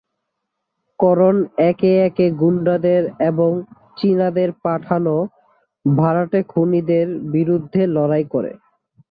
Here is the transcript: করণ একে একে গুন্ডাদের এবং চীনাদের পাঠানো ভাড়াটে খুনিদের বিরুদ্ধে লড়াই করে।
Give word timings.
করণ 0.99 1.35
একে 1.63 1.91
একে 2.07 2.25
গুন্ডাদের 2.41 3.01
এবং 3.29 3.51
চীনাদের 3.97 4.49
পাঠানো 4.63 5.15
ভাড়াটে 5.85 6.39
খুনিদের 6.43 7.07
বিরুদ্ধে 7.33 7.81
লড়াই 7.95 8.25
করে। 8.33 8.51